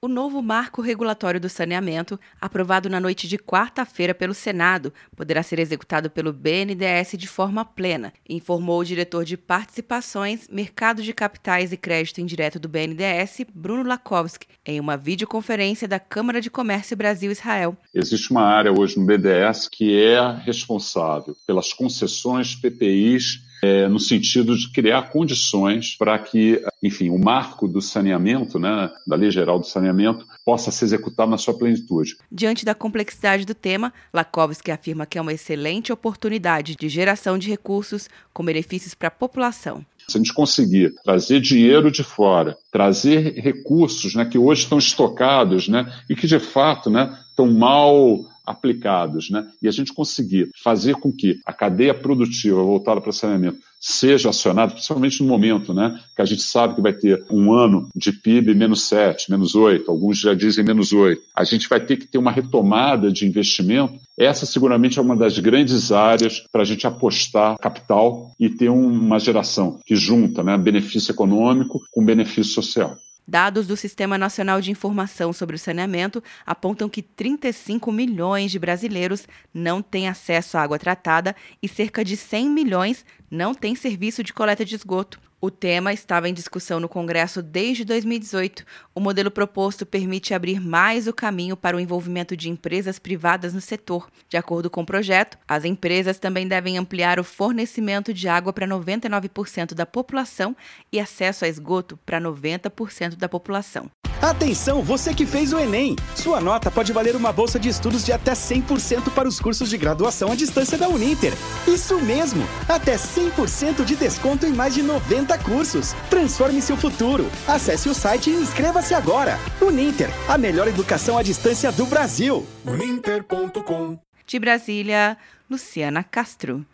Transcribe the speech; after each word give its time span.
O 0.00 0.06
novo 0.06 0.40
marco 0.40 0.80
regulatório 0.80 1.40
do 1.40 1.48
saneamento, 1.48 2.20
aprovado 2.40 2.88
na 2.88 3.00
noite 3.00 3.26
de 3.26 3.36
quarta-feira 3.36 4.14
pelo 4.14 4.32
Senado, 4.32 4.92
poderá 5.16 5.42
ser 5.42 5.58
executado 5.58 6.08
pelo 6.08 6.32
BNDES 6.32 7.16
de 7.18 7.26
forma 7.26 7.64
plena, 7.64 8.12
informou 8.28 8.78
o 8.78 8.84
diretor 8.84 9.24
de 9.24 9.36
Participações, 9.36 10.46
Mercado 10.52 11.02
de 11.02 11.12
Capitais 11.12 11.72
e 11.72 11.76
Crédito 11.76 12.20
Indireto 12.20 12.60
do 12.60 12.68
BNDES, 12.68 13.46
Bruno 13.52 13.82
Lakowski, 13.82 14.46
em 14.64 14.78
uma 14.78 14.96
videoconferência 14.96 15.88
da 15.88 15.98
Câmara 15.98 16.40
de 16.40 16.48
Comércio 16.48 16.96
Brasil-Israel. 16.96 17.76
Existe 17.92 18.30
uma 18.30 18.44
área 18.44 18.72
hoje 18.72 19.00
no 19.00 19.04
BNDES 19.04 19.66
que 19.66 20.00
é 20.00 20.20
responsável 20.44 21.36
pelas 21.44 21.72
concessões, 21.72 22.54
PPIs 22.54 23.47
é, 23.62 23.88
no 23.88 23.98
sentido 23.98 24.56
de 24.56 24.70
criar 24.70 25.10
condições 25.10 25.96
para 25.96 26.18
que, 26.18 26.62
enfim, 26.82 27.10
o 27.10 27.18
marco 27.18 27.66
do 27.66 27.80
saneamento, 27.80 28.58
né, 28.58 28.90
da 29.06 29.16
Lei 29.16 29.30
Geral 29.30 29.58
do 29.58 29.66
Saneamento, 29.66 30.26
possa 30.44 30.70
se 30.70 30.84
executar 30.84 31.26
na 31.26 31.36
sua 31.36 31.54
plenitude. 31.56 32.16
Diante 32.30 32.64
da 32.64 32.74
complexidade 32.74 33.44
do 33.44 33.54
tema, 33.54 33.92
Lakovski 34.12 34.70
afirma 34.70 35.06
que 35.06 35.18
é 35.18 35.20
uma 35.20 35.32
excelente 35.32 35.92
oportunidade 35.92 36.76
de 36.76 36.88
geração 36.88 37.38
de 37.38 37.48
recursos 37.48 38.08
com 38.32 38.44
benefícios 38.44 38.94
para 38.94 39.08
a 39.08 39.12
população. 39.12 39.84
Se 40.08 40.16
a 40.16 40.20
gente 40.20 40.32
conseguir 40.32 40.94
trazer 41.04 41.38
dinheiro 41.40 41.90
de 41.90 42.02
fora, 42.02 42.56
trazer 42.72 43.34
recursos 43.34 44.14
né, 44.14 44.24
que 44.24 44.38
hoje 44.38 44.62
estão 44.62 44.78
estocados 44.78 45.68
né, 45.68 45.92
e 46.08 46.16
que, 46.16 46.26
de 46.26 46.38
fato, 46.38 46.88
né, 46.88 47.14
estão 47.28 47.52
mal 47.52 48.24
aplicados, 48.48 49.30
né? 49.30 49.46
E 49.62 49.68
a 49.68 49.70
gente 49.70 49.92
conseguir 49.92 50.50
fazer 50.62 50.94
com 50.94 51.12
que 51.12 51.38
a 51.44 51.52
cadeia 51.52 51.92
produtiva 51.92 52.62
voltada 52.62 53.00
para 53.00 53.12
saneamento 53.12 53.58
seja 53.80 54.30
acionada, 54.30 54.72
principalmente 54.72 55.22
no 55.22 55.28
momento, 55.28 55.72
né? 55.72 56.00
Que 56.16 56.22
a 56.22 56.24
gente 56.24 56.42
sabe 56.42 56.74
que 56.74 56.80
vai 56.80 56.92
ter 56.92 57.24
um 57.30 57.52
ano 57.52 57.88
de 57.94 58.12
PIB 58.12 58.54
menos 58.54 58.88
7, 58.88 59.30
menos 59.30 59.54
8, 59.54 59.88
alguns 59.90 60.18
já 60.18 60.34
dizem 60.34 60.64
menos 60.64 60.92
8. 60.92 61.20
A 61.36 61.44
gente 61.44 61.68
vai 61.68 61.78
ter 61.78 61.96
que 61.96 62.06
ter 62.06 62.18
uma 62.18 62.32
retomada 62.32 63.12
de 63.12 63.26
investimento. 63.26 63.94
Essa 64.18 64.46
seguramente 64.46 64.98
é 64.98 65.02
uma 65.02 65.16
das 65.16 65.38
grandes 65.38 65.92
áreas 65.92 66.42
para 66.50 66.62
a 66.62 66.64
gente 66.64 66.86
apostar 66.86 67.56
capital 67.58 68.32
e 68.38 68.48
ter 68.48 68.68
uma 68.68 69.18
geração 69.20 69.78
que 69.86 69.94
junta 69.94 70.42
né, 70.42 70.56
benefício 70.58 71.12
econômico 71.12 71.80
com 71.92 72.04
benefício 72.04 72.52
social. 72.52 72.96
Dados 73.28 73.66
do 73.66 73.76
Sistema 73.76 74.16
Nacional 74.16 74.58
de 74.58 74.70
Informação 74.70 75.34
sobre 75.34 75.54
o 75.54 75.58
Saneamento 75.58 76.24
apontam 76.46 76.88
que 76.88 77.02
35 77.02 77.92
milhões 77.92 78.50
de 78.50 78.58
brasileiros 78.58 79.28
não 79.52 79.82
têm 79.82 80.08
acesso 80.08 80.56
à 80.56 80.62
água 80.62 80.78
tratada 80.78 81.36
e 81.62 81.68
cerca 81.68 82.02
de 82.02 82.16
100 82.16 82.48
milhões 82.48 83.04
não 83.30 83.52
têm 83.52 83.74
serviço 83.74 84.24
de 84.24 84.32
coleta 84.32 84.64
de 84.64 84.74
esgoto. 84.74 85.20
O 85.40 85.52
tema 85.52 85.92
estava 85.92 86.28
em 86.28 86.34
discussão 86.34 86.80
no 86.80 86.88
Congresso 86.88 87.40
desde 87.40 87.84
2018. 87.84 88.64
O 88.92 88.98
modelo 88.98 89.30
proposto 89.30 89.86
permite 89.86 90.34
abrir 90.34 90.60
mais 90.60 91.06
o 91.06 91.12
caminho 91.12 91.56
para 91.56 91.76
o 91.76 91.80
envolvimento 91.80 92.36
de 92.36 92.50
empresas 92.50 92.98
privadas 92.98 93.54
no 93.54 93.60
setor. 93.60 94.08
De 94.28 94.36
acordo 94.36 94.68
com 94.68 94.80
o 94.80 94.86
projeto, 94.86 95.38
as 95.46 95.64
empresas 95.64 96.18
também 96.18 96.48
devem 96.48 96.76
ampliar 96.76 97.20
o 97.20 97.24
fornecimento 97.24 98.12
de 98.12 98.26
água 98.26 98.52
para 98.52 98.66
99% 98.66 99.74
da 99.74 99.86
população 99.86 100.56
e 100.90 100.98
acesso 100.98 101.44
a 101.44 101.48
esgoto 101.48 101.96
para 102.04 102.20
90% 102.20 103.14
da 103.14 103.28
população. 103.28 103.88
Atenção, 104.20 104.82
você 104.82 105.14
que 105.14 105.24
fez 105.24 105.52
o 105.52 105.60
Enem! 105.60 105.94
Sua 106.16 106.40
nota 106.40 106.72
pode 106.72 106.92
valer 106.92 107.14
uma 107.14 107.32
bolsa 107.32 107.56
de 107.56 107.68
estudos 107.68 108.04
de 108.04 108.12
até 108.12 108.32
100% 108.32 109.12
para 109.14 109.28
os 109.28 109.38
cursos 109.38 109.70
de 109.70 109.78
graduação 109.78 110.32
à 110.32 110.34
distância 110.34 110.76
da 110.76 110.88
Uninter. 110.88 111.32
Isso 111.68 112.00
mesmo! 112.00 112.44
Até 112.68 112.96
100% 112.96 113.84
de 113.84 113.94
desconto 113.94 114.44
em 114.44 114.52
mais 114.52 114.74
de 114.74 114.82
90 114.82 115.27
cursos. 115.36 115.92
Transforme 116.08 116.62
seu 116.62 116.76
futuro. 116.76 117.26
Acesse 117.46 117.88
o 117.88 117.94
site 117.94 118.30
e 118.30 118.34
inscreva-se 118.34 118.94
agora. 118.94 119.38
Uninter, 119.60 120.08
a 120.28 120.38
melhor 120.38 120.68
educação 120.68 121.18
à 121.18 121.22
distância 121.22 121.72
do 121.72 121.84
Brasil. 121.84 122.46
Uninter.com 122.64 123.98
De 124.24 124.38
Brasília, 124.38 125.18
Luciana 125.50 126.04
Castro. 126.04 126.64